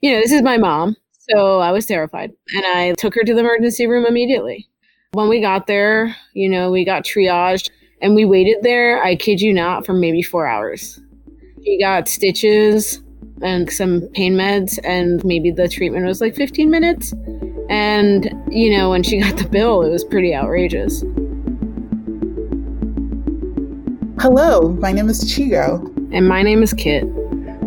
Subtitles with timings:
[0.00, 0.96] you know, this is my mom.
[1.28, 4.68] So I was terrified and I took her to the emergency room immediately.
[5.12, 7.70] When we got there, you know, we got triaged
[8.00, 11.00] and we waited there, I kid you not, for maybe four hours.
[11.64, 13.02] She got stitches
[13.42, 17.12] and some pain meds, and maybe the treatment was like 15 minutes.
[17.68, 21.00] And, you know, when she got the bill, it was pretty outrageous.
[24.20, 25.86] Hello, my name is Chigo.
[26.12, 27.04] And my name is Kit.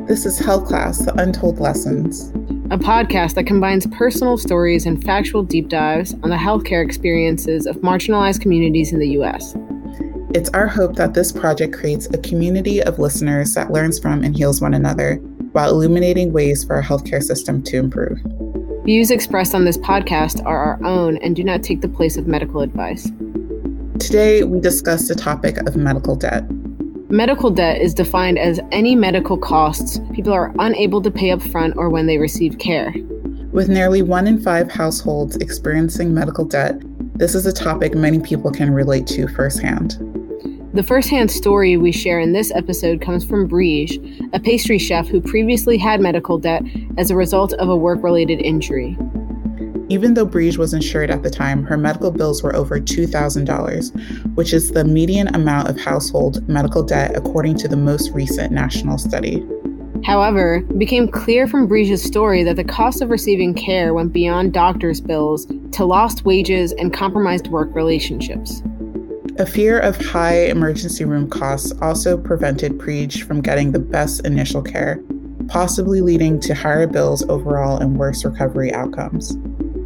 [0.08, 2.28] This is Health Class The Untold Lessons,
[2.72, 7.78] a podcast that combines personal stories and factual deep dives on the healthcare experiences of
[7.78, 9.56] marginalized communities in the U.S.
[10.36, 14.36] It's our hope that this project creates a community of listeners that learns from and
[14.36, 15.16] heals one another
[15.54, 18.20] while illuminating ways for our healthcare system to improve.
[18.84, 22.28] Views expressed on this podcast are our own and do not take the place of
[22.28, 23.10] medical advice.
[24.00, 26.44] Today, we discuss the topic of medical debt.
[27.14, 31.76] Medical debt is defined as any medical costs people are unable to pay up front
[31.78, 32.92] or when they receive care.
[33.52, 36.82] With nearly one in five households experiencing medical debt,
[37.14, 39.92] this is a topic many people can relate to firsthand.
[40.74, 44.00] The firsthand story we share in this episode comes from Brige,
[44.34, 46.64] a pastry chef who previously had medical debt
[46.98, 48.98] as a result of a work related injury.
[49.94, 54.52] Even though Brige was insured at the time, her medical bills were over $2,000, which
[54.52, 59.46] is the median amount of household medical debt according to the most recent national study.
[60.04, 64.52] However, it became clear from Brige's story that the cost of receiving care went beyond
[64.52, 68.64] doctor's bills to lost wages and compromised work relationships.
[69.38, 74.64] A fear of high emergency room costs also prevented Brige from getting the best initial
[74.64, 75.04] care,
[75.50, 79.38] possibly leading to higher bills overall and worse recovery outcomes.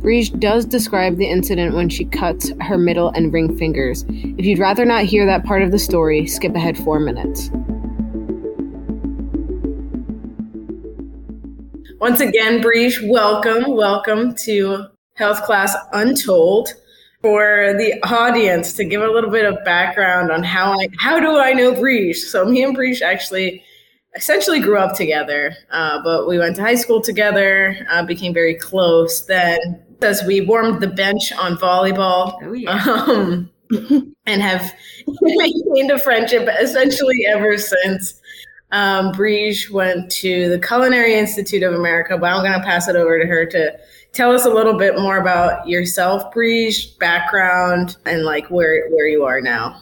[0.07, 4.05] Brige does describe the incident when she cuts her middle and ring fingers.
[4.07, 7.49] If you'd rather not hear that part of the story, skip ahead four minutes.
[11.99, 14.85] Once again, Brige, welcome, welcome to
[15.15, 16.69] Health Class Untold.
[17.21, 21.37] For the audience, to give a little bit of background on how I how do
[21.37, 22.15] I know Brige?
[22.15, 23.61] So me and Brige actually
[24.15, 28.55] essentially grew up together, uh, but we went to high school together, uh, became very
[28.55, 29.25] close.
[29.25, 32.37] Then as we warmed the bench on volleyball.
[32.41, 32.71] Oh, yeah.
[32.71, 33.49] Um,
[34.25, 34.73] and have
[35.21, 38.21] maintained a friendship essentially ever since.
[38.71, 42.95] Um, Brige went to the Culinary Institute of America, but I'm going to pass it
[42.97, 43.77] over to her to
[44.11, 49.23] tell us a little bit more about yourself, Brige, background, and like where where you
[49.23, 49.81] are now.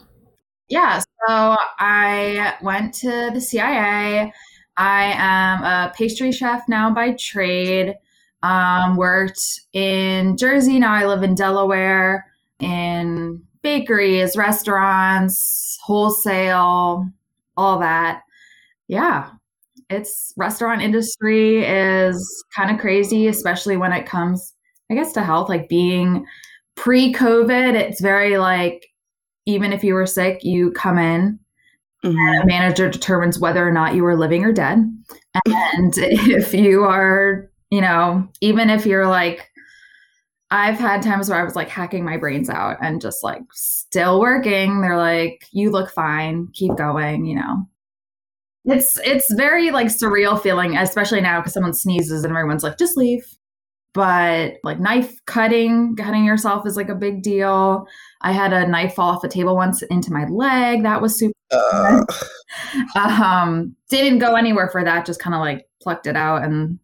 [0.67, 4.31] Yeah, so I went to the CIA.
[4.77, 7.95] I am a pastry chef now by trade.
[8.43, 9.41] Um, worked
[9.73, 10.79] in Jersey.
[10.79, 12.25] Now I live in Delaware
[12.59, 17.09] in bakeries, restaurants, wholesale,
[17.57, 18.21] all that.
[18.87, 19.31] Yeah,
[19.89, 24.53] it's restaurant industry is kind of crazy, especially when it comes,
[24.91, 25.49] I guess, to health.
[25.49, 26.25] Like being
[26.75, 28.85] pre-COVID, it's very like
[29.45, 31.39] even if you were sick, you come in.
[32.03, 32.17] Mm-hmm.
[32.17, 34.77] And a manager determines whether or not you are living or dead.
[35.45, 39.51] And if you are you know, even if you're like,
[40.49, 44.21] I've had times where I was like hacking my brains out and just like still
[44.21, 44.79] working.
[44.79, 47.67] They're like, you look fine, keep going, you know.
[48.63, 52.95] It's it's very like surreal feeling, especially now because someone sneezes and everyone's like, just
[52.95, 53.25] leave.
[53.93, 57.85] But like knife cutting, cutting yourself is like a big deal.
[58.21, 60.83] I had a knife fall off a table once into my leg.
[60.83, 61.33] That was super.
[61.51, 62.05] Uh.
[62.95, 65.05] um, didn't go anywhere for that.
[65.05, 66.79] Just kind of like plucked it out and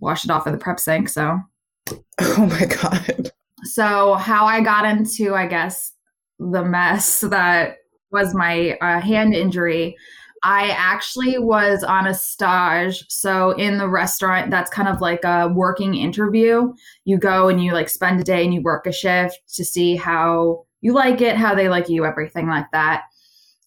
[0.00, 1.08] wash it off of the prep sink.
[1.08, 1.38] So,
[2.20, 3.30] oh my God.
[3.64, 5.92] So, how I got into, I guess,
[6.38, 7.78] the mess that
[8.10, 9.96] was my uh, hand injury.
[10.42, 13.04] I actually was on a stage.
[13.08, 16.72] So, in the restaurant, that's kind of like a working interview.
[17.04, 19.96] You go and you like spend a day and you work a shift to see
[19.96, 23.02] how you like it, how they like you, everything like that.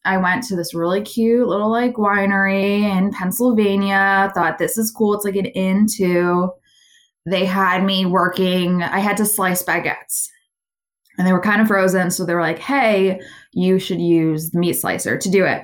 [0.06, 4.32] I went to this really cute little like winery in Pennsylvania.
[4.34, 5.14] Thought this is cool.
[5.14, 6.52] It's like an inn too.
[7.26, 10.28] They had me working, I had to slice baguettes
[11.18, 12.12] and they were kind of frozen.
[12.12, 13.22] So they were like, hey,
[13.54, 15.64] you should use the meat slicer to do it.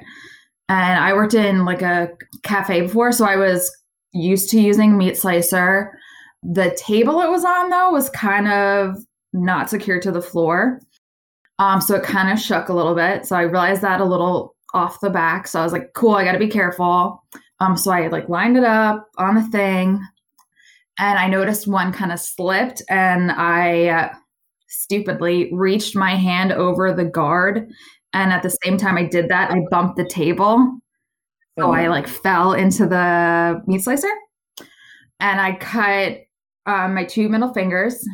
[0.69, 2.09] And I worked in like a
[2.43, 3.11] cafe before.
[3.11, 3.75] So I was
[4.13, 5.97] used to using meat slicer.
[6.43, 8.95] The table it was on though was kind of
[9.33, 10.79] not secure to the floor.
[11.59, 13.25] Um, so it kind of shook a little bit.
[13.25, 15.47] So I realized that a little off the back.
[15.47, 17.23] So I was like, cool, I got to be careful.
[17.59, 20.01] Um, so I like lined it up on the thing
[20.97, 24.13] and I noticed one kind of slipped and I uh,
[24.67, 27.69] stupidly reached my hand over the guard.
[28.13, 30.79] And at the same time I did that, I bumped the table.
[31.57, 34.07] So I like fell into the meat slicer.
[35.19, 36.19] and I cut
[36.65, 38.05] um, my two middle fingers.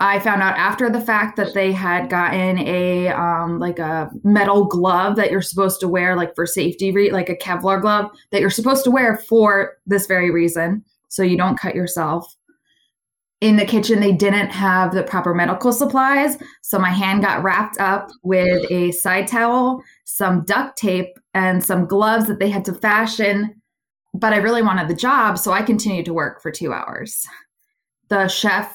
[0.00, 4.64] I found out after the fact that they had gotten a um, like a metal
[4.64, 8.40] glove that you're supposed to wear, like for safety, re- like a Kevlar glove that
[8.40, 12.34] you're supposed to wear for this very reason, so you don't cut yourself.
[13.40, 17.78] In the kitchen, they didn't have the proper medical supplies, so my hand got wrapped
[17.78, 22.74] up with a side towel, some duct tape, and some gloves that they had to
[22.74, 23.60] fashion.
[24.12, 27.26] But I really wanted the job, so I continued to work for two hours.
[28.08, 28.74] The chef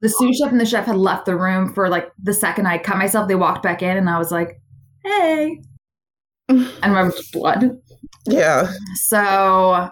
[0.00, 2.78] the sous chef and the chef had left the room for like the second I
[2.78, 3.28] cut myself.
[3.28, 4.60] They walked back in, and I was like,
[5.04, 5.60] "Hey,"
[6.48, 7.80] and remember blood.
[8.26, 8.72] Yeah.
[8.94, 9.88] So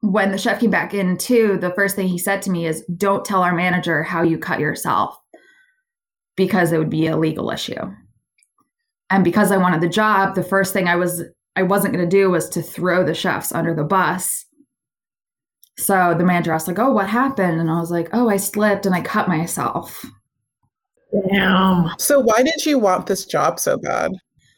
[0.00, 2.84] when the chef came back in too, the first thing he said to me is,
[2.96, 5.16] "Don't tell our manager how you cut yourself,
[6.36, 7.90] because it would be a legal issue."
[9.10, 11.22] And because I wanted the job, the first thing I was
[11.56, 14.43] I wasn't going to do was to throw the chefs under the bus
[15.76, 17.60] so the manager asked, like, oh, what happened?
[17.60, 20.04] And I was like, oh, I slipped and I cut myself.
[21.30, 21.90] Damn.
[21.98, 24.12] So why did you want this job so bad?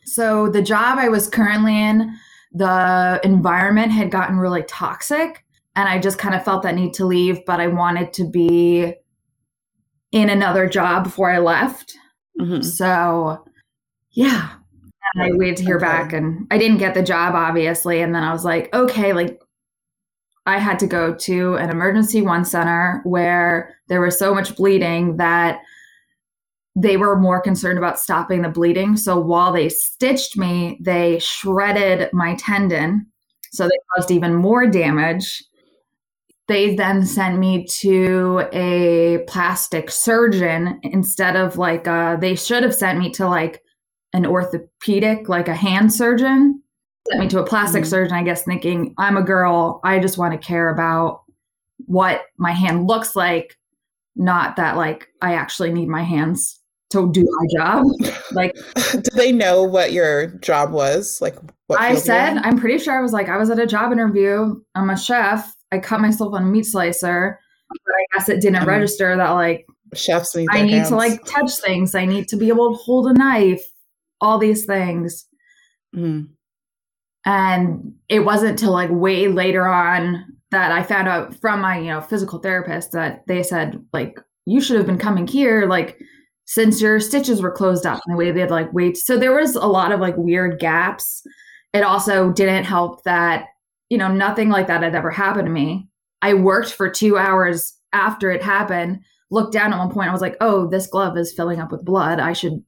[0.04, 2.14] So the job I was currently in,
[2.52, 5.44] the environment had gotten really toxic.
[5.74, 8.94] And I just kind of felt that need to leave, but I wanted to be
[10.12, 11.94] in another job before I left.
[12.40, 12.64] Mhm.
[12.64, 13.44] So,
[14.12, 14.50] yeah.
[15.14, 15.84] And I waited to hear Okay.
[15.84, 18.00] back, and I didn't get the job, obviously.
[18.00, 19.38] And then I was like, okay, like
[20.46, 25.16] I had to go to an emergency one center where there was so much bleeding
[25.16, 25.60] that
[26.76, 28.96] they were more concerned about stopping the bleeding.
[28.96, 33.06] So while they stitched me, they shredded my tendon.
[33.50, 35.42] So they caused even more damage.
[36.48, 42.74] They then sent me to a plastic surgeon instead of like, uh, they should have
[42.74, 43.62] sent me to like
[44.12, 46.62] an orthopedic, like a hand surgeon.
[47.10, 47.86] Sent me to a plastic Mhm.
[47.86, 49.80] surgeon, I guess, thinking I'm a girl.
[49.84, 51.22] I just want to care about
[51.86, 53.56] what my hand looks like,
[54.16, 56.58] not that like I actually need my hands
[56.90, 57.86] to do my job.
[58.32, 58.54] Like
[58.92, 61.20] Did they know what your job was?
[61.20, 61.36] Like
[61.68, 62.36] what I field you were said.
[62.38, 64.56] I'm pretty sure I was like, I was at a job interview.
[64.74, 65.54] I'm a chef.
[65.72, 67.38] I cut myself on a meat slicer,
[67.68, 68.66] but I guess it didn't Mhm.
[68.66, 70.88] register that like chefs need I need hands.
[70.88, 71.94] to like touch things.
[71.94, 73.64] I need to be able to hold a knife,
[74.20, 75.26] all these things.
[75.94, 76.28] Mhm.
[77.26, 81.86] And it wasn't till like way later on that I found out from my, you
[81.86, 85.98] know, physical therapist that they said, like, you should have been coming here, like,
[86.46, 88.96] since your stitches were closed up and the way they'd like wait.
[88.96, 91.22] So there was a lot of like weird gaps.
[91.72, 93.46] It also didn't help that,
[93.90, 95.88] you know, nothing like that had ever happened to me.
[96.22, 99.00] I worked for two hours after it happened,
[99.30, 101.84] looked down at one point, I was like, oh, this glove is filling up with
[101.84, 102.20] blood.
[102.20, 102.62] I should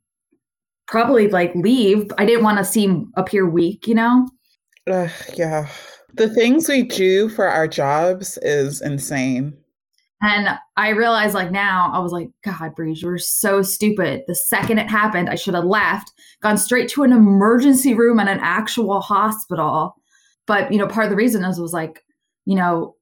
[0.88, 2.10] probably like leave.
[2.18, 4.28] I didn't want to seem appear weak, you know?
[4.90, 5.68] Ugh, yeah.
[6.14, 9.56] The things we do for our jobs is insane.
[10.20, 14.22] And I realized like now, I was like, God, Breeze, you were so stupid.
[14.26, 16.12] The second it happened, I should have left,
[16.42, 19.94] gone straight to an emergency room at an actual hospital.
[20.46, 22.02] But, you know, part of the reason is was like,
[22.46, 22.96] you know,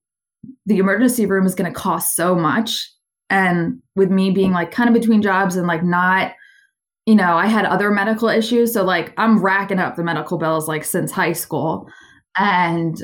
[0.67, 2.91] the emergency room is going to cost so much.
[3.31, 6.33] And with me being like kind of between jobs and like not,
[7.07, 8.73] you know, I had other medical issues.
[8.73, 11.89] So like I'm racking up the medical bills like since high school.
[12.37, 13.01] And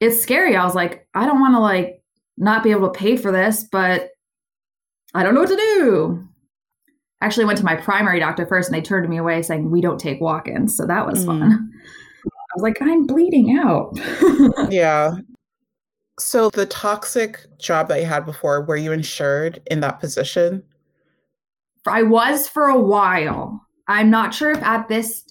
[0.00, 0.56] it's scary.
[0.56, 2.02] I was like, I don't want to like
[2.36, 4.08] not be able to pay for this, but
[5.14, 6.24] I don't know what to do.
[7.20, 9.98] Actually went to my primary doctor first and they turned me away saying we don't
[9.98, 10.76] take walk-ins.
[10.76, 11.26] So that was Mm.
[11.26, 11.70] fun.
[12.24, 13.98] I was like, I'm bleeding out.
[14.70, 15.12] Yeah.
[16.20, 20.62] So the toxic job that you had before, were you insured in that position?
[21.86, 23.60] I was for a while.
[23.86, 25.24] I'm not sure if at this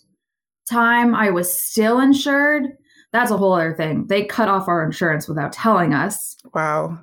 [0.69, 2.65] time I was still insured.
[3.13, 4.07] That's a whole other thing.
[4.07, 6.35] They cut off our insurance without telling us.
[6.53, 6.99] Wow.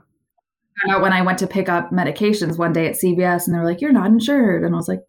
[0.87, 3.81] when I went to pick up medications one day at CVS and they were like,
[3.81, 4.65] You're not insured.
[4.65, 5.01] And I was like,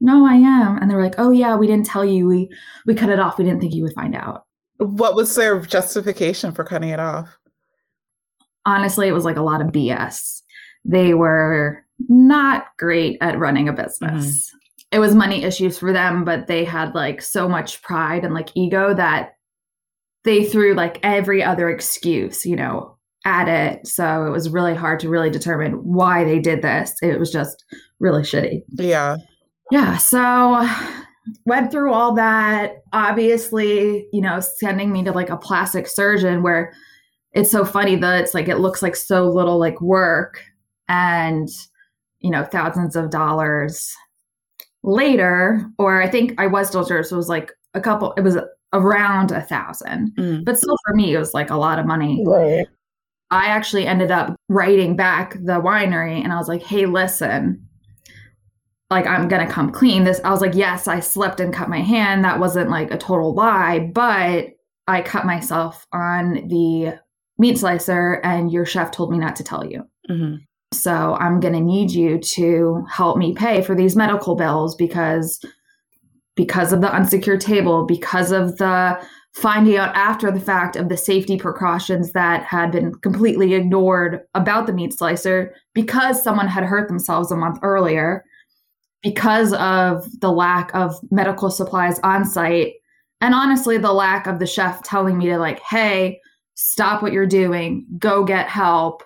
[0.00, 0.78] No, I am.
[0.78, 2.26] And they were like, Oh yeah, we didn't tell you.
[2.26, 2.48] We
[2.86, 3.38] we cut it off.
[3.38, 4.44] We didn't think you would find out.
[4.78, 7.38] What was their justification for cutting it off?
[8.66, 10.42] Honestly, it was like a lot of BS.
[10.84, 13.84] They were not great at running a mm-hmm.
[13.84, 14.50] business.
[14.92, 18.50] It was money issues for them, but they had like so much pride and like
[18.54, 19.34] ego that
[20.24, 23.86] they threw like every other excuse, you know, at it.
[23.86, 26.94] So it was really hard to really determine why they did this.
[27.02, 27.64] It was just
[27.98, 28.62] really shitty.
[28.74, 29.16] Yeah.
[29.70, 30.68] yeah so
[31.44, 36.72] went through all that obviously you know sending me to like a plastic surgeon where
[37.32, 40.42] it's so funny that it's like it looks like so little like work
[40.88, 41.48] and
[42.20, 43.92] you know thousands of dollars
[44.82, 48.20] later or i think i was still sure so it was like a couple it
[48.22, 48.36] was
[48.72, 50.44] around a thousand Mm.
[50.44, 52.66] but still for me it was like a lot of money Right.
[53.28, 57.66] I actually ended up writing back the winery and I was like, hey, listen,
[58.88, 60.04] like I'm gonna come clean.
[60.04, 62.24] This I was like, yes, I slipped and cut my hand.
[62.24, 64.50] That wasn't like a total lie, but
[64.86, 66.96] I cut myself on the
[67.36, 69.82] meat slicer and your chef told me not to tell you.
[70.08, 70.36] Mm-hmm.
[70.80, 75.44] So I'm gonna need you to help me pay for these medical bills because
[76.34, 79.00] because of the unsecured table, because of the
[79.34, 84.66] finding out after the fact of the safety precautions that had been completely ignored about
[84.66, 88.24] the meat slicer because someone had hurt themselves a month earlier
[89.02, 92.74] because of the lack of medical supplies on site
[93.20, 96.18] and honestly the lack of the chef telling me to like hey
[96.56, 97.86] stop what you're doing.
[97.98, 99.02] Go get help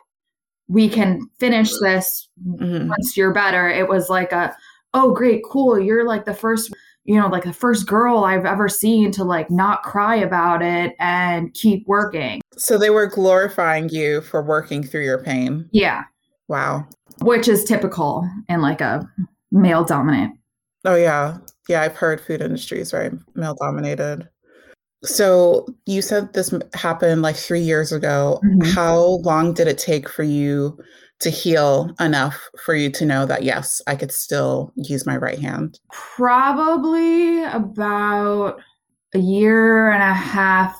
[0.70, 2.88] we can finish this mm-hmm.
[2.88, 4.54] once you're better it was like a
[4.94, 6.72] oh great cool you're like the first
[7.04, 10.94] you know, like the first girl I've ever seen to like not cry about it
[11.00, 12.40] and keep working.
[12.56, 15.68] So they were glorifying you for working through your pain.
[15.72, 16.04] Yeah.
[16.48, 16.86] Wow.
[17.22, 19.08] Which is typical in like a
[19.50, 20.38] male dominant.
[20.84, 21.38] Oh yeah.
[21.68, 24.28] Yeah, I've heard food industry is very male dominated.
[25.02, 28.40] So you said this happened like 3 years ago.
[28.44, 28.70] Mm-hmm.
[28.70, 30.78] How long did it take for you
[31.20, 35.38] to heal enough for you to know that yes, I could still use my right
[35.38, 35.78] hand?
[35.90, 38.60] Probably about
[39.14, 40.78] a year and a half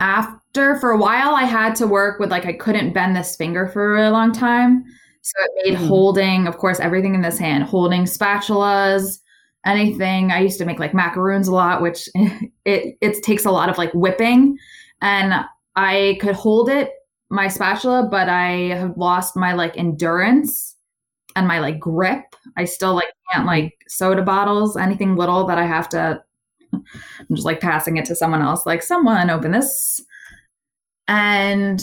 [0.00, 0.78] after.
[0.80, 3.84] For a while, I had to work with like I couldn't bend this finger for
[3.84, 4.84] a really long time.
[5.22, 5.86] So it made mm-hmm.
[5.88, 9.18] holding, of course, everything in this hand, holding spatulas,
[9.64, 10.30] anything.
[10.30, 13.78] I used to make like macaroons a lot, which it it takes a lot of
[13.78, 14.58] like whipping.
[15.00, 15.34] And
[15.76, 16.90] I could hold it
[17.30, 20.76] my spatula, but I have lost my like endurance
[21.36, 22.36] and my like grip.
[22.56, 26.22] I still like can't like soda bottles, anything little that I have to
[26.72, 30.00] I'm just like passing it to someone else, like someone open this.
[31.08, 31.80] And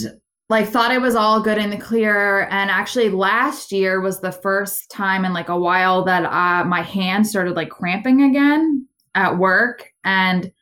[0.52, 2.42] like thought it was all good in the clear.
[2.50, 6.82] And actually last year was the first time in like a while that uh, my
[6.82, 9.90] hand started like cramping again at work.
[10.04, 10.52] And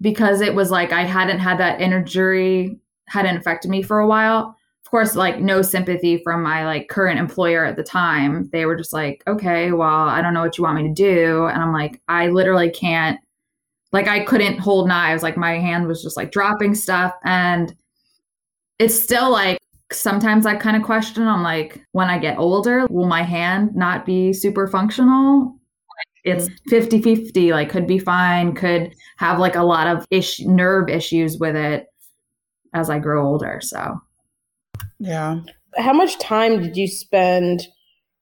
[0.00, 2.78] because it was like I hadn't had that injury
[3.08, 4.54] hadn't affected me for a while.
[4.84, 8.48] Of course, like no sympathy from my like current employer at the time.
[8.52, 11.46] They were just like, okay, well, I don't know what you want me to do.
[11.46, 13.18] And I'm like, I literally can't,
[13.90, 15.24] like, I couldn't hold knives.
[15.24, 17.12] Like, my hand was just like dropping stuff.
[17.24, 17.74] And
[18.80, 19.58] it's still like,
[19.92, 24.04] sometimes I kind of question, I'm like, when I get older, will my hand not
[24.04, 25.56] be super functional?
[26.22, 27.24] it's 50 mm.
[27.24, 31.56] 50 like could be fine could have like a lot of ish nerve issues with
[31.56, 31.86] it
[32.74, 33.60] as I grow older.
[33.62, 34.00] So,
[34.98, 35.40] yeah.
[35.76, 37.66] How much time did you spend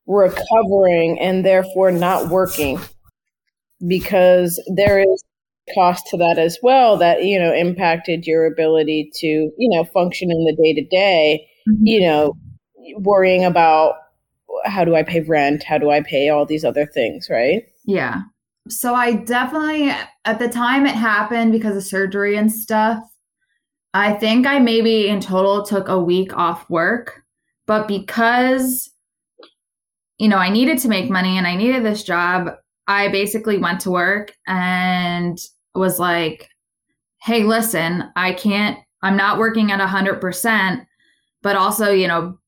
[0.07, 2.79] recovering and therefore not working?
[3.87, 5.25] Because there is
[5.75, 10.31] cost to that as well that you know impacted your ability to you know function
[10.31, 11.49] in the day to day
[11.83, 12.35] you know
[12.97, 13.95] worrying about
[14.65, 15.63] how do i pay rent?
[15.63, 17.65] How do i pay all these other things right?
[17.85, 18.23] Yeah.
[18.69, 19.91] So i definitely
[20.25, 23.03] at the time it happened because of surgery and stuff
[23.95, 27.23] I think I maybe in total took a week off work,
[27.67, 28.91] but because
[30.19, 32.51] you know, I needed to make money and I needed this job,
[32.89, 35.39] I basically went to work and
[35.79, 36.49] was like,
[37.23, 40.87] "Hey, listen, I can't I'm not working at 100%,
[41.43, 42.39] but also, you know,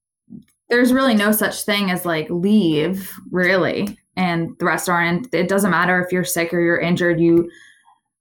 [0.69, 3.99] there's really no such thing as like leave, really.
[4.17, 7.21] And the restaurant, it doesn't matter if you're sick or you're injured.
[7.21, 7.51] You,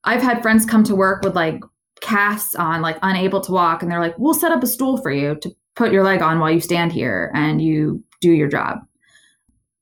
[0.04, 1.62] I've had friends come to work with like
[2.02, 5.12] casts on, like unable to walk, and they're like, "We'll set up a stool for
[5.12, 8.80] you to put your leg on while you stand here and you do your job."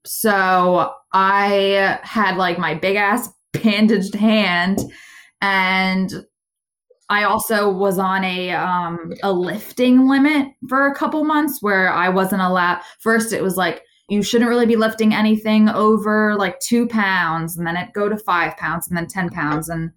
[0.06, 4.80] So I had like my big ass bandaged hand,
[5.42, 6.26] and
[7.10, 12.10] I also was on a um, a lifting limit for a couple months where I
[12.10, 12.82] wasn't allowed.
[13.00, 17.66] First, it was like you shouldn't really be lifting anything over like two pounds, and
[17.66, 19.92] then it go to five pounds, and then ten pounds, and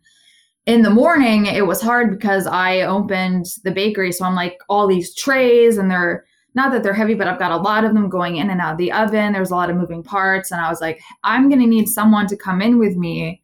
[0.66, 4.12] in the morning it was hard because I opened the bakery.
[4.12, 7.52] So I'm like all these trays and they're not that they're heavy, but I've got
[7.52, 9.32] a lot of them going in and out of the oven.
[9.32, 10.50] There's a lot of moving parts.
[10.50, 13.39] And I was like, I'm going to need someone to come in with me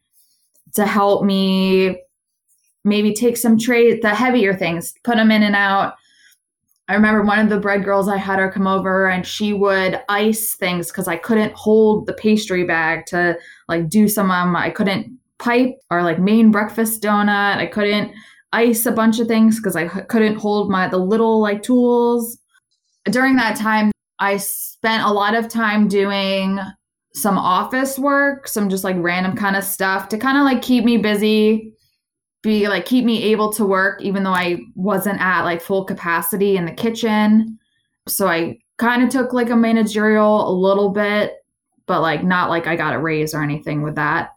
[0.77, 2.01] to help me
[2.85, 5.95] maybe take some trays, the heavier things, put them in and out.
[6.87, 9.99] I remember one of the bread girls, I had her come over and she would
[10.07, 14.69] ice things because I couldn't hold the pastry bag to like do some um I
[14.69, 17.57] couldn't pipe or like main breakfast donut.
[17.57, 18.13] I couldn't
[18.53, 22.37] ice a bunch of things because I couldn't hold my the little like tools.
[23.05, 26.59] During that time, I spent a lot of time doing
[27.17, 30.85] some office work, some just like random kind of stuff to kind of like keep
[30.85, 31.73] me busy
[32.43, 36.55] be like keep me able to work even though I wasn't at like full capacity
[36.55, 37.57] in the kitchen.
[38.07, 41.33] So I kind of took like a managerial a little bit,
[41.87, 44.29] but like not like I got a raise or anything with that.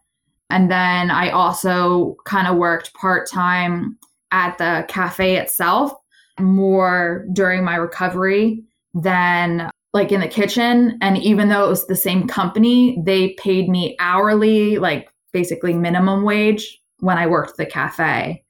[0.48, 3.96] And then I also kind of worked part time
[4.32, 5.92] at the cafe itself
[6.40, 10.98] more during my recovery than like in the kitchen.
[11.00, 16.22] And even though it was the same company, they paid me hourly, like basically minimum
[16.22, 18.44] wage when I worked the cafe,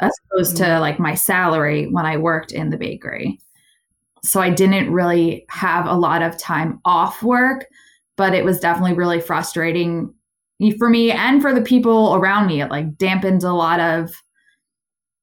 [0.00, 0.64] as opposed mm-hmm.
[0.64, 3.40] to like my salary when I worked in the bakery.
[4.22, 7.66] So I didn't really have a lot of time off work,
[8.16, 10.12] but it was definitely really frustrating
[10.78, 12.60] for me and for the people around me.
[12.60, 14.10] It like dampened a lot of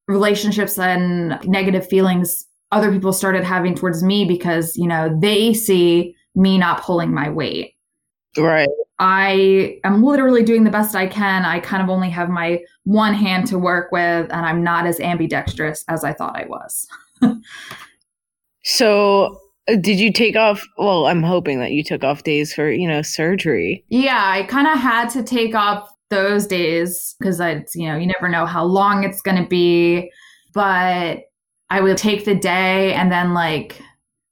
[0.08, 6.16] relationships and negative feelings other people started having towards me because, you know, they see
[6.36, 7.76] me not pulling my weight.
[8.38, 8.70] Right.
[9.00, 11.46] I am literally doing the best I can.
[11.46, 15.00] I kind of only have my one hand to work with, and I'm not as
[15.00, 16.88] ambidextrous as I thought I was.
[18.64, 19.38] so,
[19.68, 20.66] uh, did you take off?
[20.78, 23.84] Well, I'm hoping that you took off days for, you know, surgery.
[23.90, 28.08] Yeah, I kind of had to take off those days because I, you know, you
[28.08, 30.12] never know how long it's going to be.
[30.54, 31.24] But
[31.74, 33.82] I would take the day and then like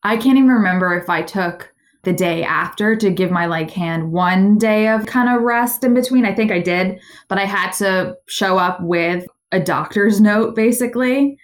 [0.03, 4.11] I can't even remember if I took the day after to give my like hand
[4.11, 6.23] one day of kind of rest in between.
[6.23, 11.35] I think I did, but I had to show up with a doctor's note basically.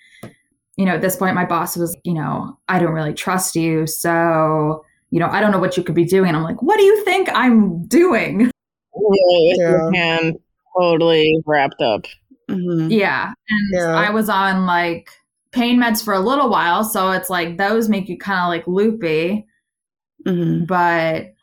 [0.75, 3.88] You know, at this point my boss was, you know, I don't really trust you,
[3.88, 6.27] so you know, I don't know what you could be doing.
[6.27, 8.42] And I'm like, what do you think I'm doing?
[8.42, 10.38] Yeah, your hand
[10.80, 12.06] totally wrapped up.
[12.51, 12.92] Mm-hmm.
[12.92, 13.34] Yeah.
[13.50, 13.96] And yeah.
[13.96, 15.10] I was on like
[15.58, 16.84] pain meds for a little while.
[16.84, 19.48] So it's like those make you kind of like loopy.
[20.26, 20.66] Mm-hmm.
[20.66, 21.34] But,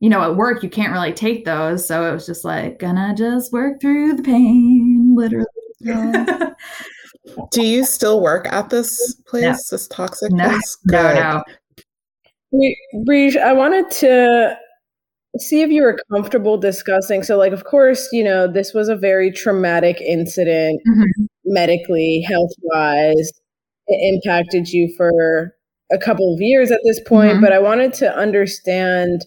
[0.00, 1.86] you know, at work, you can't really take those.
[1.86, 5.46] So it was just like, gonna just work through the pain, literally.
[5.80, 6.52] Yeah.
[7.52, 9.52] Do you still work at this place, no.
[9.76, 10.48] this toxic no.
[10.48, 10.78] place?
[10.86, 11.42] No,
[12.52, 12.62] no.
[13.06, 14.56] Breege, I wanted to
[15.36, 17.22] see if you were comfortable discussing.
[17.22, 21.24] So, like, of course, you know, this was a very traumatic incident mm-hmm.
[21.44, 23.30] medically, health wise
[23.90, 25.54] it impacted you for
[25.92, 27.42] a couple of years at this point, mm-hmm.
[27.42, 29.26] but I wanted to understand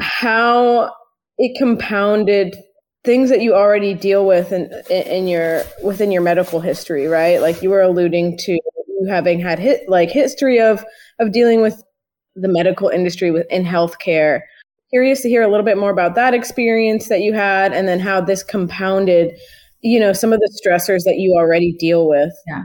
[0.00, 0.90] how
[1.38, 2.56] it compounded
[3.04, 7.40] things that you already deal with in, in your within your medical history, right?
[7.40, 10.84] Like you were alluding to you having had hit like history of
[11.20, 11.82] of dealing with
[12.34, 14.40] the medical industry within healthcare.
[14.90, 18.00] Curious to hear a little bit more about that experience that you had and then
[18.00, 19.38] how this compounded,
[19.80, 22.32] you know, some of the stressors that you already deal with.
[22.46, 22.64] Yeah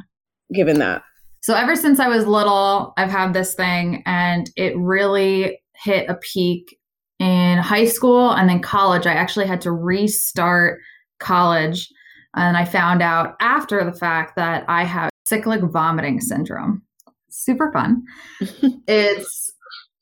[0.53, 1.03] given that?
[1.41, 6.15] So ever since I was little, I've had this thing and it really hit a
[6.15, 6.77] peak
[7.19, 9.07] in high school and then college.
[9.07, 10.79] I actually had to restart
[11.19, 11.89] college
[12.35, 16.83] and I found out after the fact that I have cyclic vomiting syndrome.
[17.29, 18.03] Super fun.
[18.87, 19.51] it's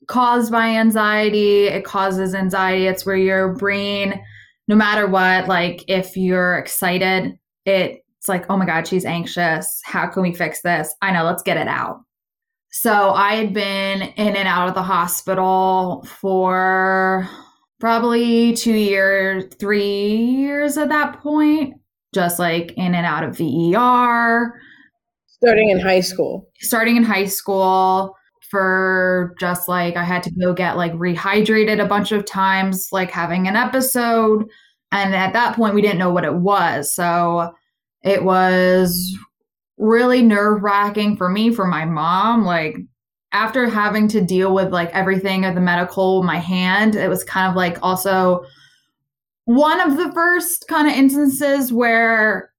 [0.07, 1.67] caused by anxiety.
[1.67, 2.87] It causes anxiety.
[2.87, 4.19] It's where your brain,
[4.67, 9.81] no matter what, like if you're excited, it it's like, oh my God, she's anxious.
[9.85, 10.93] How can we fix this?
[11.01, 12.01] I know, let's get it out.
[12.69, 17.27] So I had been in and out of the hospital for
[17.79, 21.75] probably two years, three years at that point,
[22.13, 24.53] just like in and out of the ER.
[25.27, 26.49] Starting in high school.
[26.59, 28.13] Starting in high school
[28.51, 33.11] for just like I had to go get like rehydrated a bunch of times, like
[33.11, 34.45] having an episode.
[34.91, 36.93] And at that point, we didn't know what it was.
[36.93, 37.53] So
[38.03, 39.15] it was
[39.77, 42.45] really nerve wracking for me, for my mom.
[42.45, 42.77] Like,
[43.31, 47.49] after having to deal with like everything at the medical, my hand, it was kind
[47.49, 48.43] of like also
[49.45, 52.51] one of the first kind of instances where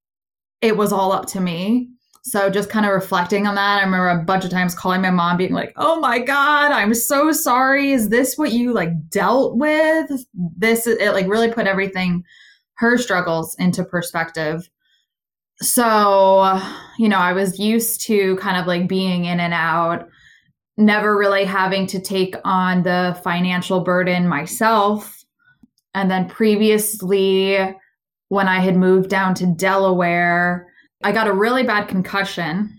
[0.61, 1.89] it was all up to me.
[2.23, 5.11] So just kind of reflecting on that, I remember a bunch of times calling my
[5.11, 7.93] mom being like, "Oh my god, I'm so sorry.
[7.93, 10.11] Is this what you like dealt with?"
[10.57, 12.25] This it like really put everything
[12.75, 14.69] her struggles into perspective
[15.63, 16.61] so,
[16.99, 20.09] you know, I was used to kind of like being in and out,
[20.77, 25.23] never really having to take on the financial burden myself.
[25.95, 27.59] And then previously,
[28.29, 30.67] when I had moved down to Delaware,
[31.03, 32.77] I got a really bad concussion.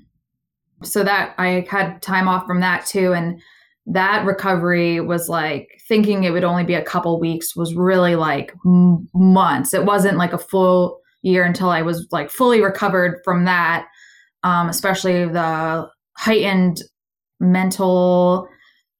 [0.83, 3.13] So that I had time off from that too.
[3.13, 3.39] And
[3.85, 8.53] that recovery was like thinking it would only be a couple weeks was really like
[8.65, 9.75] m- months.
[9.75, 13.87] It wasn't like a full year until I was like fully recovered from that,
[14.43, 16.81] um, especially the heightened
[17.39, 18.47] mental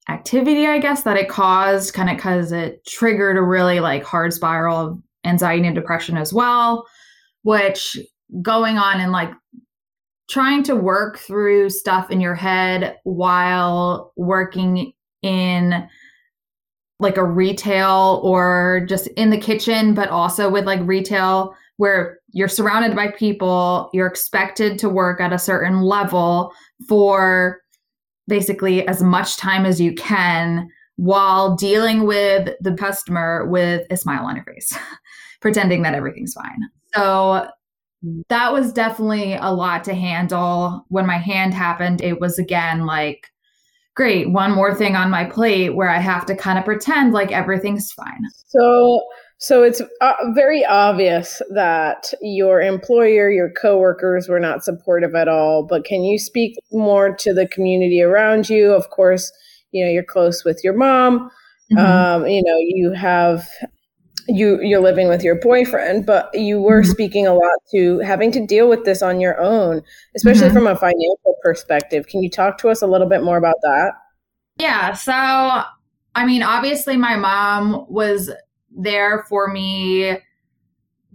[0.08, 4.32] activity, I guess, that it caused, kind of because it triggered a really like hard
[4.32, 6.86] spiral of anxiety and depression as well,
[7.42, 7.96] which
[8.42, 9.30] going on and like
[10.30, 15.88] trying to work through stuff in your head while working in
[16.98, 22.46] like a retail or just in the kitchen, but also with like retail where you're
[22.46, 26.52] surrounded by people, you're expected to work at a certain level
[26.88, 27.60] for
[28.28, 34.24] basically as much time as you can while dealing with the customer with a smile
[34.24, 34.72] on your face,
[35.40, 36.60] pretending that everything's fine.
[36.94, 37.48] So
[38.28, 40.86] that was definitely a lot to handle.
[40.86, 43.26] When my hand happened, it was again like,
[43.96, 47.32] great, one more thing on my plate where I have to kind of pretend like
[47.32, 48.22] everything's fine.
[48.46, 49.02] So,
[49.42, 55.64] so it's uh, very obvious that your employer, your coworkers were not supportive at all.
[55.64, 58.72] But can you speak more to the community around you?
[58.72, 59.32] Of course,
[59.72, 61.28] you know you're close with your mom.
[61.72, 61.78] Mm-hmm.
[61.78, 63.48] Um, you know you have
[64.28, 66.92] you you're living with your boyfriend but you were mm-hmm.
[66.92, 69.82] speaking a lot to having to deal with this on your own
[70.14, 70.54] especially mm-hmm.
[70.54, 73.94] from a financial perspective can you talk to us a little bit more about that
[74.60, 75.12] yeah so
[76.14, 78.30] i mean obviously my mom was
[78.76, 80.16] there for me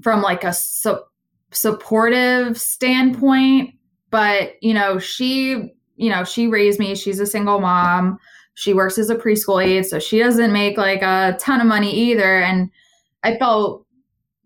[0.01, 1.03] from like a su-
[1.51, 3.73] supportive standpoint
[4.09, 8.17] but you know she you know she raised me she's a single mom
[8.53, 11.91] she works as a preschool aide so she doesn't make like a ton of money
[11.91, 12.69] either and
[13.23, 13.85] I felt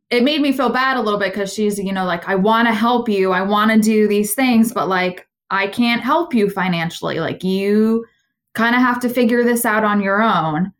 [0.10, 2.67] it made me feel bad a little bit because she's, you know, like, I want
[2.67, 3.32] to help you.
[3.32, 7.19] I want to do these things, but like, I can't help you financially.
[7.19, 8.06] Like, you
[8.54, 10.74] kind of have to figure this out on your own.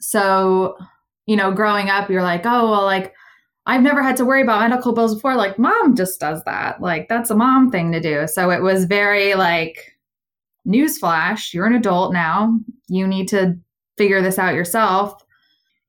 [0.00, 0.76] So,
[1.26, 3.14] you know, growing up, you're like, oh, well, like,
[3.66, 5.36] I've never had to worry about medical bills before.
[5.36, 6.80] Like, mom just does that.
[6.80, 8.26] Like, that's a mom thing to do.
[8.26, 9.96] So it was very like,
[10.66, 12.58] newsflash, you're an adult now.
[12.88, 13.56] You need to
[13.96, 15.22] figure this out yourself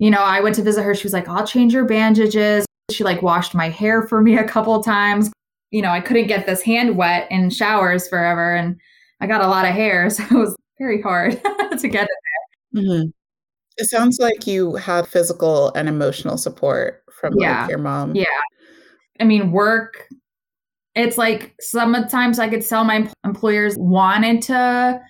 [0.03, 0.93] you know, I went to visit her.
[0.93, 2.65] She was like, I'll change your bandages.
[2.91, 5.31] She like washed my hair for me a couple times.
[5.71, 8.53] You know, I couldn't get this hand wet in showers forever.
[8.53, 8.79] And
[9.21, 10.09] I got a lot of hair.
[10.09, 11.31] So it was very hard
[11.79, 12.17] to get it
[12.73, 12.83] there.
[12.83, 13.22] Mm-hmm.
[13.77, 17.61] It sounds like you had physical and emotional support from yeah.
[17.61, 18.15] like, your mom.
[18.15, 18.25] Yeah.
[19.19, 20.07] I mean, work,
[20.95, 25.01] it's like sometimes I could tell my employers wanted to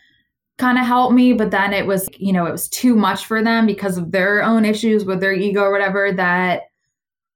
[0.60, 3.44] kind of help me but then it was you know it was too much for
[3.44, 6.62] them because of their own issues with their ego or whatever that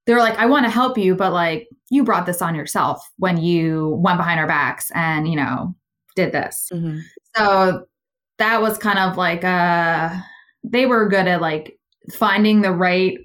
[0.05, 3.37] they're like i want to help you but like you brought this on yourself when
[3.37, 5.73] you went behind our backs and you know
[6.15, 6.99] did this mm-hmm.
[7.35, 7.85] so
[8.37, 10.15] that was kind of like uh
[10.71, 11.77] they were good at like
[12.13, 13.17] finding the right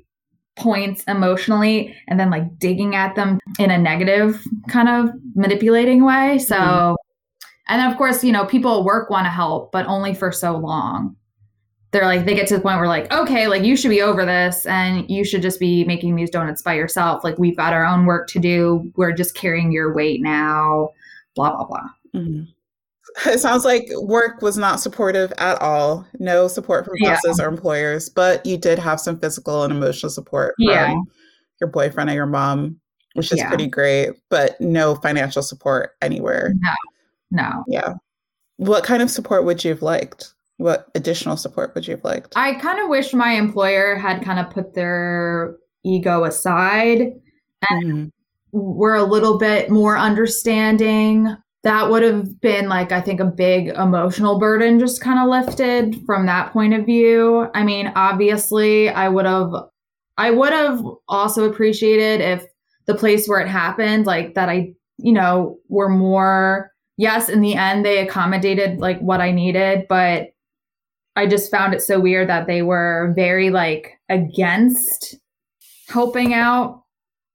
[0.57, 6.39] points emotionally and then like digging at them in a negative kind of manipulating way
[6.39, 6.95] so mm-hmm
[7.69, 10.57] and of course, you know, people at work want to help, but only for so
[10.57, 11.17] long.
[11.93, 14.25] They're like, they get to the point where, like, okay, like you should be over
[14.25, 17.23] this and you should just be making these donuts by yourself.
[17.23, 18.91] Like, we've got our own work to do.
[18.97, 20.91] We're just carrying your weight now,
[21.35, 21.89] blah, blah, blah.
[22.15, 22.45] Mm-hmm.
[23.27, 26.07] It sounds like work was not supportive at all.
[26.19, 27.45] No support from bosses yeah.
[27.45, 30.95] or employers, but you did have some physical and emotional support from yeah.
[31.61, 32.81] your boyfriend or your mom,
[33.15, 33.49] which is yeah.
[33.49, 36.55] pretty great, but no financial support anywhere.
[36.59, 36.73] No.
[37.31, 37.65] No.
[37.69, 37.95] Yeah.
[38.57, 40.35] What kind of support would you have liked?
[40.59, 42.35] What additional support would you have liked?
[42.37, 47.13] I kind of wish my employer had kind of put their ego aside
[47.71, 48.07] and mm-hmm.
[48.53, 51.37] were a little bit more understanding.
[51.65, 56.05] That would have been like, I think, a big emotional burden just kind of lifted
[56.05, 57.49] from that point of view.
[57.55, 59.53] I mean, obviously, I would have,
[60.19, 62.45] I would have also appreciated if
[62.87, 67.55] the place where it happened, like that I, you know, were more yes, in the
[67.55, 70.29] end, they accommodated like what I needed, but
[71.17, 75.17] I just found it so weird that they were very like against
[75.89, 76.83] helping out.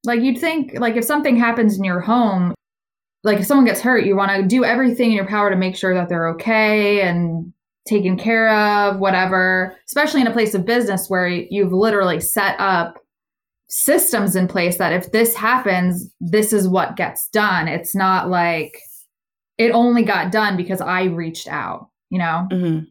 [0.03, 2.55] Like you'd think like if something happens in your home,
[3.27, 5.75] like if someone gets hurt, you want to do everything in your power to make
[5.75, 7.51] sure that they're okay and
[7.85, 12.99] taken care of, whatever, especially in a place of business where you've literally set up
[13.67, 17.67] systems in place that if this happens, this is what gets done.
[17.67, 18.79] It's not like
[19.57, 22.47] it only got done because I reached out, you know?
[22.49, 22.85] Mm-hmm.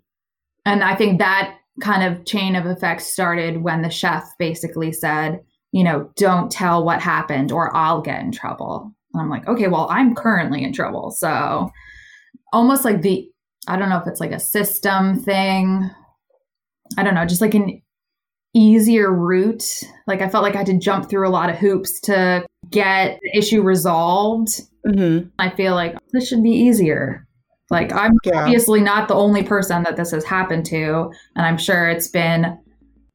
[0.67, 5.41] And I think that kind of chain of effects started when the chef basically said,
[5.73, 8.93] you know, don't tell what happened or I'll get in trouble.
[9.17, 11.11] And I'm like, okay, well, I'm currently in trouble.
[11.11, 11.71] So
[12.53, 13.27] almost like the,
[13.67, 15.91] I don't know if it's like a system thing.
[16.99, 17.81] I don't know, just like an
[18.55, 19.65] easier route.
[20.07, 23.19] Like I felt like I had to jump through a lot of hoops to get
[23.23, 24.61] the issue resolved.
[24.87, 25.29] Mm-hmm.
[25.39, 27.27] I feel like this should be easier.
[27.71, 28.43] Like I'm yeah.
[28.43, 32.59] obviously not the only person that this has happened to, and I'm sure it's been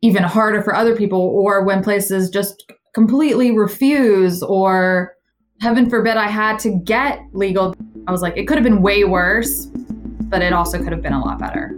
[0.02, 5.14] even harder for other people or when places just completely refuse or
[5.62, 7.76] heaven forbid I had to get legal,
[8.08, 11.14] I was like, it could have been way worse, but it also could have been
[11.14, 11.78] a lot better.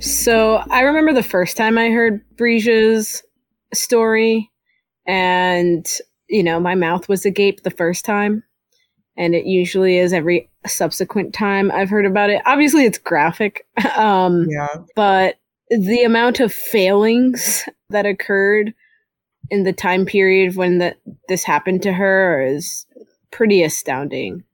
[0.00, 3.22] So I remember the first time I heard Breesia's
[3.72, 4.50] story,
[5.06, 5.86] and
[6.28, 8.42] you know, my mouth was agape the first time,
[9.16, 12.42] and it usually is every subsequent time I've heard about it.
[12.46, 13.64] Obviously, it's graphic,
[13.96, 14.66] um, Yeah.
[14.96, 15.36] but
[15.70, 18.74] the amount of failings that occurred
[19.50, 22.86] in the time period when that this happened to her is
[23.30, 24.44] pretty astounding.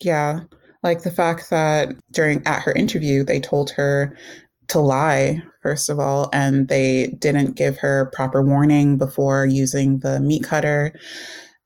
[0.00, 0.40] Yeah.
[0.82, 4.16] Like the fact that during at her interview, they told her
[4.68, 10.20] to lie, first of all, and they didn't give her proper warning before using the
[10.20, 10.92] meat cutter.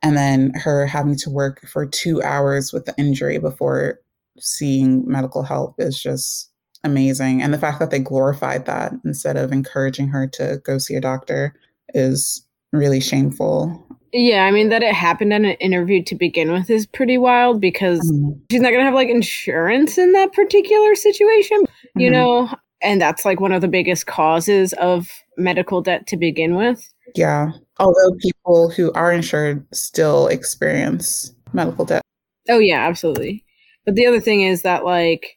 [0.02, 4.00] And then her having to work for two hours with the injury before
[4.38, 6.50] seeing medical help is just
[6.85, 7.42] amazing.
[7.42, 11.00] And the fact that they glorified that instead of encouraging her to go see a
[11.00, 11.54] doctor
[11.94, 13.85] is really shameful.
[14.12, 17.61] Yeah, I mean that it happened in an interview to begin with is pretty wild
[17.61, 18.40] because Mhm.
[18.50, 21.59] she's not gonna have like insurance in that particular situation,
[21.96, 22.12] you Mhm.
[22.12, 22.48] know,
[22.81, 26.88] and that's like one of the biggest causes of medical debt to begin with.
[27.14, 27.50] Yeah.
[27.78, 32.02] Although people who are insured still experience medical debt.
[32.48, 33.44] Oh yeah, absolutely.
[33.85, 35.37] But the other thing is that like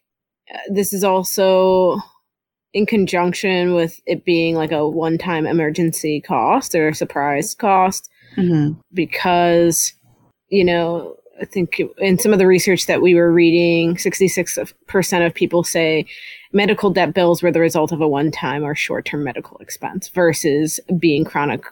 [0.53, 1.97] uh, this is also
[2.73, 8.79] in conjunction with it being like a one-time emergency cost or a surprise cost Mm-hmm.
[8.93, 9.91] because
[10.47, 15.33] you know i think in some of the research that we were reading 66% of
[15.33, 16.05] people say
[16.53, 21.25] medical debt bills were the result of a one-time or short-term medical expense versus being
[21.25, 21.63] chronic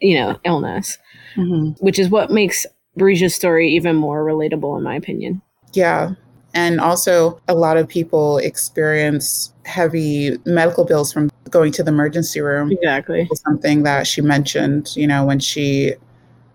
[0.00, 0.98] you know illness
[1.36, 1.70] Mm-hmm.
[1.84, 2.64] which is what makes
[2.96, 6.12] Breesia's story even more relatable in my opinion Yeah.
[6.54, 12.40] And also, a lot of people experience heavy medical bills from going to the emergency
[12.40, 12.70] room.
[12.70, 15.94] exactly Something that she mentioned, you know, when she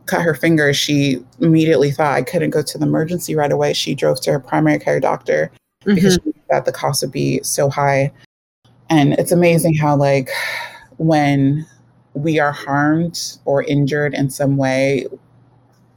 [0.05, 3.73] cut her finger, she immediately thought I couldn't go to the emergency right away.
[3.73, 5.51] She drove to her primary care doctor
[5.83, 6.29] because mm-hmm.
[6.29, 8.11] she knew that the cost would be so high.
[8.89, 10.29] And it's amazing how, like,
[10.97, 11.65] when
[12.13, 15.07] we are harmed or injured in some way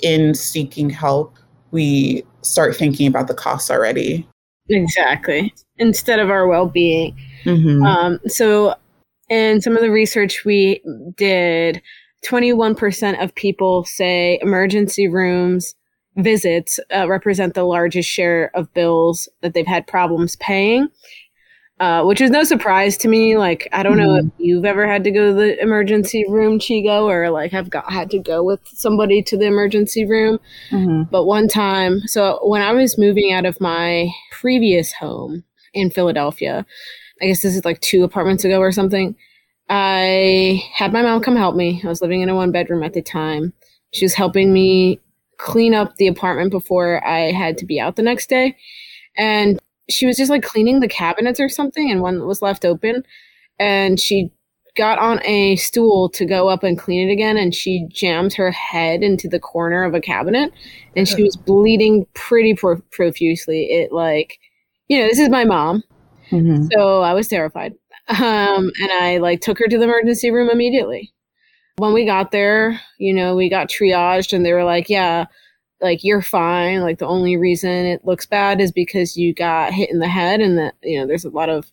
[0.00, 1.36] in seeking help,
[1.70, 4.26] we start thinking about the costs already.
[4.68, 7.82] exactly instead of our well-being Mm-hmm.
[7.82, 8.74] Um, so,
[9.28, 10.82] in some of the research we
[11.16, 11.82] did,
[12.26, 15.74] 21% of people say emergency rooms
[16.16, 20.88] visits uh, represent the largest share of bills that they've had problems paying,
[21.82, 23.36] uh, which is no surprise to me.
[23.36, 27.08] Like, I don't know if you've ever had to go to the emergency room, Chigo,
[27.08, 30.38] or like have got had to go with somebody to the emergency room.
[30.70, 31.10] Mm-hmm.
[31.10, 35.42] But one time, so when I was moving out of my previous home
[35.74, 36.64] in Philadelphia,
[37.20, 39.16] I guess this is like two apartments ago or something,
[39.68, 41.80] I had my mom come help me.
[41.82, 43.54] I was living in a one bedroom at the time.
[43.90, 45.00] She was helping me
[45.38, 48.56] clean up the apartment before I had to be out the next day.
[49.16, 49.58] And
[49.92, 53.04] she was just like cleaning the cabinets or something, and one was left open.
[53.58, 54.30] And she
[54.74, 58.50] got on a stool to go up and clean it again, and she jammed her
[58.50, 60.52] head into the corner of a cabinet,
[60.96, 63.64] and she was bleeding pretty pro- profusely.
[63.64, 64.38] It like,
[64.88, 65.84] you know, this is my mom,
[66.30, 66.68] Mm-hmm.
[66.72, 67.74] so I was terrified.
[68.08, 71.12] Um, and I like took her to the emergency room immediately.
[71.76, 75.26] When we got there, you know, we got triaged and they were like, yeah,
[75.82, 76.80] like you're fine.
[76.80, 80.40] Like the only reason it looks bad is because you got hit in the head
[80.40, 81.70] and that, you know, there's a lot of,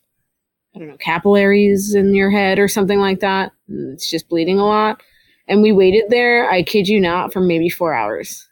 [0.75, 3.51] I don't know, capillaries in your head or something like that.
[3.67, 5.01] It's just bleeding a lot.
[5.47, 8.47] And we waited there, I kid you not, for maybe four hours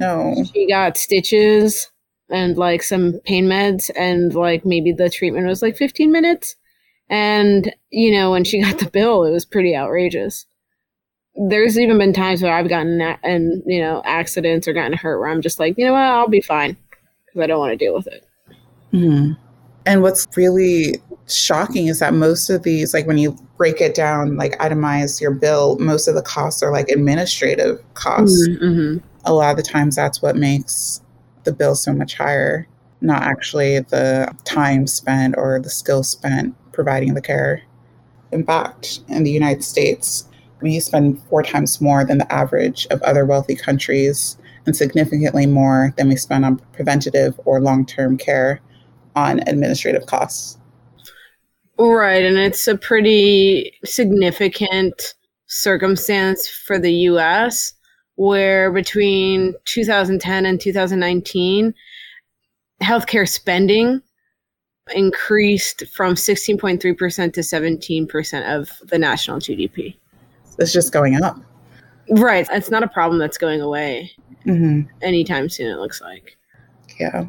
[0.00, 0.34] No.
[0.52, 1.90] she got stitches
[2.28, 6.56] and like some pain meds and like maybe the treatment was like 15 minutes
[7.08, 10.46] and you know when she got the bill it was pretty outrageous
[11.48, 15.28] there's even been times where i've gotten and you know accidents or gotten hurt where
[15.28, 16.76] i'm just like you know what i'll be fine
[17.24, 18.26] because i don't want to deal with it
[18.92, 19.32] Mm-hmm.
[19.86, 24.36] And what's really shocking is that most of these, like when you break it down,
[24.36, 28.48] like itemize your bill, most of the costs are like administrative costs.
[28.48, 29.04] mm-hmm.
[29.24, 31.02] A lot of the times, that's what makes
[31.44, 32.66] the bill so much higher,
[33.00, 37.62] not actually the time spent or the skill spent providing the care.
[38.32, 40.26] In fact, in the United States,
[40.60, 45.94] we spend four times more than the average of other wealthy countries and significantly more
[45.96, 48.60] than we spend on preventative or long term care
[49.16, 50.58] on administrative costs.
[51.78, 55.14] Right, and it's a pretty significant
[55.46, 57.72] circumstance for the US
[58.16, 61.74] where between 2010 and 2019
[62.82, 64.02] healthcare spending
[64.94, 66.80] increased from 16.3%
[67.32, 69.96] to 17% of the national GDP.
[70.60, 71.38] It's just going up.
[72.10, 72.46] Right.
[72.52, 74.12] It's not a problem that's going away
[74.46, 74.82] mm-hmm.
[75.02, 76.36] anytime soon, it looks like.
[76.98, 77.24] Yeah.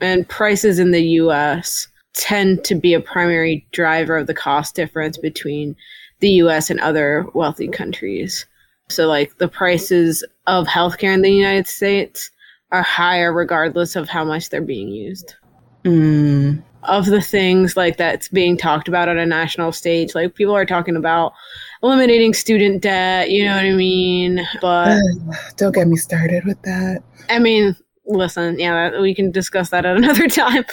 [0.00, 5.18] And prices in the US tend to be a primary driver of the cost difference
[5.18, 5.76] between
[6.20, 8.46] the US and other wealthy countries.
[8.88, 12.30] So, like, the prices of healthcare in the United States
[12.70, 15.34] are higher regardless of how much they're being used.
[15.84, 16.62] Mm.
[16.86, 20.66] Of the things like that's being talked about on a national stage, like people are
[20.66, 21.32] talking about
[21.82, 24.46] eliminating student debt, you know what I mean?
[24.60, 25.00] But
[25.56, 27.02] don't get me started with that.
[27.28, 30.64] I mean, listen, yeah, we can discuss that at another time.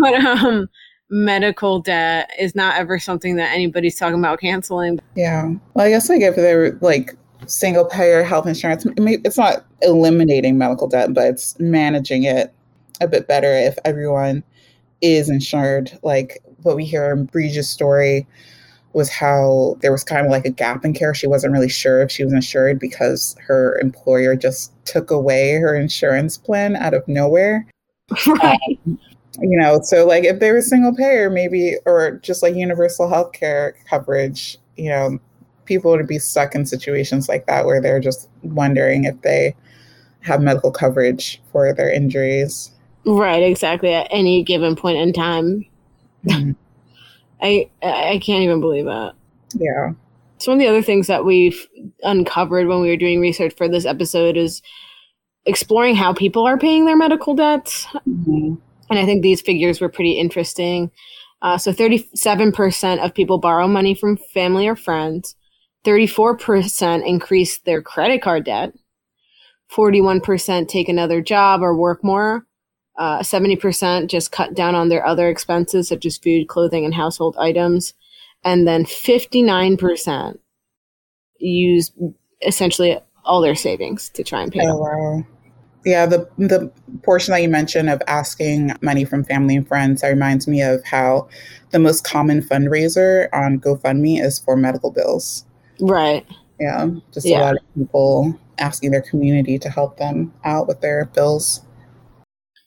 [0.00, 0.68] but um
[1.10, 5.00] medical debt is not ever something that anybody's talking about canceling.
[5.16, 5.52] Yeah.
[5.74, 10.86] Well, I guess like if they're like single payer health insurance, it's not eliminating medical
[10.86, 12.54] debt, but it's managing it
[13.00, 14.44] a bit better if everyone
[15.00, 15.98] is insured.
[16.02, 18.26] Like what we hear in Bridget's story
[18.92, 21.14] was how there was kind of like a gap in care.
[21.14, 25.74] She wasn't really sure if she was insured because her employer just took away her
[25.74, 27.66] insurance plan out of nowhere.
[28.26, 28.58] Right.
[28.86, 28.98] Um,
[29.40, 33.32] you know, so like if they were single payer, maybe, or just like universal health
[33.32, 35.18] care coverage, you know,
[35.64, 39.54] people would be stuck in situations like that where they're just wondering if they
[40.20, 42.72] have medical coverage for their injuries.
[43.06, 43.92] Right, exactly.
[43.92, 45.64] At any given point in time.
[46.26, 46.52] Mm-hmm.
[47.42, 49.14] I I can't even believe that.
[49.54, 49.92] Yeah.
[50.38, 51.66] So one of the other things that we've
[52.02, 54.62] uncovered when we were doing research for this episode is
[55.46, 57.86] exploring how people are paying their medical debts.
[58.08, 58.54] Mm-hmm.
[58.90, 60.90] And I think these figures were pretty interesting.
[61.42, 65.36] Uh, so 37% of people borrow money from family or friends.
[65.84, 68.72] 34% increase their credit card debt.
[69.74, 72.44] 41% take another job or work more.
[72.98, 77.36] Uh, 70% just cut down on their other expenses, such as food, clothing, and household
[77.38, 77.94] items.
[78.44, 80.38] And then 59%
[81.38, 81.92] use
[82.46, 84.60] essentially all their savings to try and pay.
[84.62, 85.24] Oh, wow.
[85.84, 86.70] Yeah, the the
[87.04, 90.84] portion that you mentioned of asking money from family and friends that reminds me of
[90.84, 91.28] how
[91.70, 95.46] the most common fundraiser on GoFundMe is for medical bills.
[95.80, 96.26] Right.
[96.58, 97.38] Yeah, just yeah.
[97.38, 101.62] a lot of people asking their community to help them out with their bills.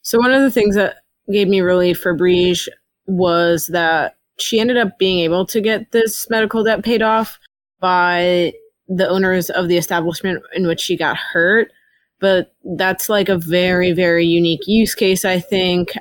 [0.03, 0.97] So one of the things that
[1.31, 2.67] gave me relief for Breege
[3.07, 7.39] was that she ended up being able to get this medical debt paid off
[7.79, 8.53] by
[8.87, 11.71] the owners of the establishment in which she got hurt.
[12.19, 15.93] But that's like a very very unique use case i think.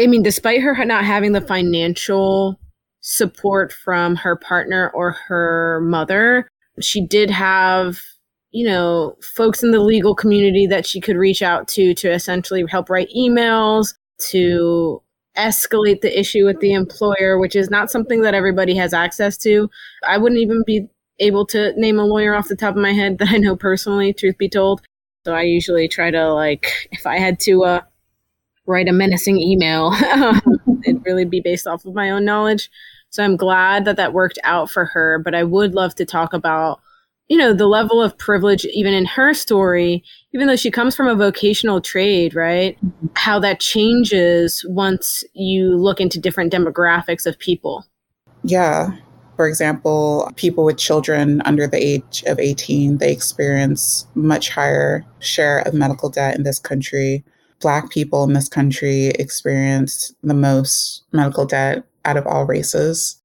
[0.00, 2.58] I mean despite her not having the financial
[3.00, 6.48] support from her partner or her mother
[6.80, 8.00] she did have
[8.52, 12.64] you know folks in the legal community that she could reach out to to essentially
[12.70, 13.94] help write emails
[14.30, 15.02] to
[15.36, 19.68] escalate the issue with the employer which is not something that everybody has access to
[20.06, 20.86] i wouldn't even be
[21.18, 24.12] able to name a lawyer off the top of my head that i know personally
[24.12, 24.82] truth be told
[25.24, 27.80] so I usually try to like, if I had to uh,
[28.66, 29.92] write a menacing email,
[30.84, 32.70] it'd really be based off of my own knowledge.
[33.10, 35.20] So I'm glad that that worked out for her.
[35.20, 36.80] But I would love to talk about,
[37.32, 41.08] you know, the level of privilege even in her story, even though she comes from
[41.08, 42.76] a vocational trade, right?
[43.16, 47.86] How that changes once you look into different demographics of people.
[48.44, 48.90] Yeah.
[49.36, 55.60] For example, people with children under the age of 18, they experience much higher share
[55.60, 57.24] of medical debt in this country.
[57.62, 63.22] Black people in this country experience the most medical debt out of all races.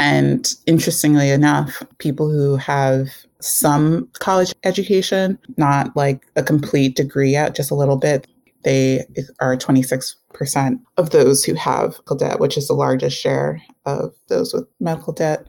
[0.00, 7.54] And interestingly enough, people who have some college education, not like a complete degree yet,
[7.54, 8.26] just a little bit,
[8.64, 9.04] they
[9.40, 14.52] are 26% of those who have medical debt, which is the largest share of those
[14.52, 15.46] with medical debt.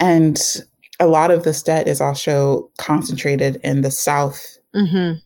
[0.00, 0.40] And
[0.98, 5.18] a lot of this debt is also concentrated in the South mm-hmm.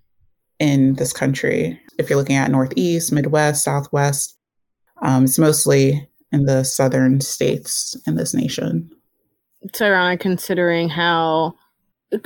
[0.59, 1.81] in this country.
[1.99, 4.37] If you're looking at Northeast, Midwest, Southwest,
[5.03, 8.91] um, it's mostly in the southern states in this nation.
[9.63, 11.55] It's ironic considering how,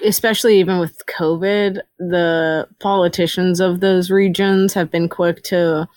[0.05, 5.89] especially even with COVID, the politicians of those regions have been quick to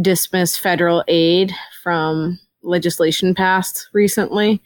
[0.00, 1.52] dismiss federal aid
[1.82, 4.62] from legislation passed recently,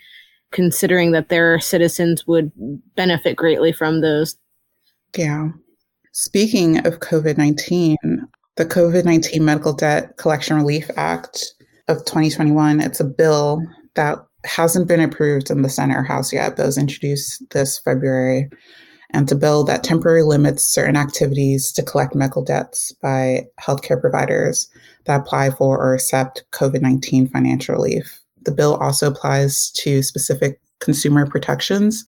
[0.51, 2.51] considering that their citizens would
[2.97, 4.37] benefit greatly from those.
[5.17, 5.51] Yeah.
[6.13, 7.97] Speaking of COVID 19,
[8.57, 11.55] the COVID 19 Medical Debt Collection Relief Act
[11.87, 13.63] of 2021, it's a bill
[13.95, 18.51] that hasn't been approved in the Senate or House yet, but was introduced this February.
[19.11, 24.69] And a bill that temporarily limits certain activities to collect medical debts by healthcare providers
[25.07, 28.21] that apply for or accept COVID 19 financial relief.
[28.43, 32.07] The bill also applies to specific consumer protections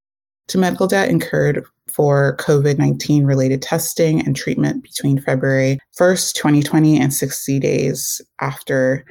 [0.49, 7.01] to medical debt incurred for COVID 19 related testing and treatment between February 1st, 2020,
[7.01, 9.05] and 60 days after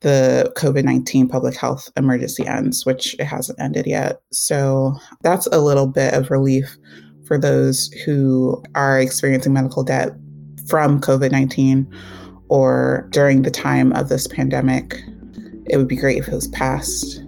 [0.00, 4.20] the COVID 19 public health emergency ends, which it hasn't ended yet.
[4.32, 6.76] So that's a little bit of relief
[7.26, 10.12] for those who are experiencing medical debt
[10.68, 11.92] from COVID 19
[12.48, 15.02] or during the time of this pandemic.
[15.66, 17.22] It would be great if it was passed.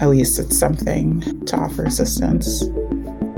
[0.00, 2.64] At least it's something to offer assistance.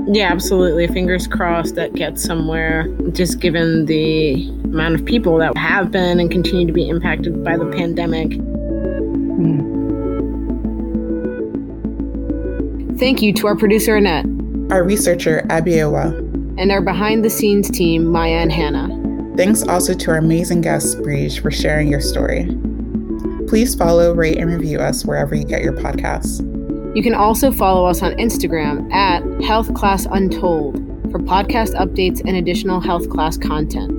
[0.07, 0.87] Yeah, absolutely.
[0.87, 6.29] Fingers crossed that gets somewhere, just given the amount of people that have been and
[6.29, 8.39] continue to be impacted by the pandemic.
[12.97, 14.25] Thank you to our producer, Annette,
[14.71, 16.17] our researcher, Abiowa,
[16.57, 18.87] and our behind the scenes team, Maya and Hannah.
[19.35, 22.45] Thanks also to our amazing guest, Breege, for sharing your story.
[23.49, 26.39] Please follow, rate, and review us wherever you get your podcasts.
[26.95, 30.77] You can also follow us on Instagram at Health Class Untold
[31.11, 33.91] for podcast updates and additional health class content.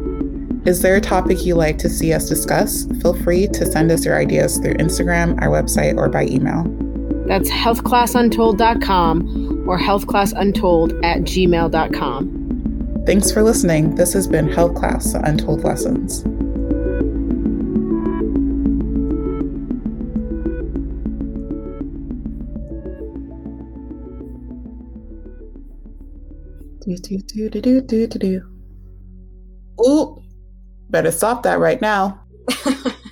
[0.67, 2.87] Is there a topic you'd like to see us discuss?
[3.03, 6.65] Feel free to send us your ideas through Instagram, our website, or by email.
[7.27, 13.05] That's healthclassuntold.com or healthclassuntold at gmail.com.
[13.07, 13.95] Thanks for listening.
[13.95, 16.25] This has been Health Class Untold Lessons.
[26.87, 28.43] Do, do, do, do, do, do, do, do.
[29.85, 30.23] Ooh,
[30.89, 32.21] better stop that right now.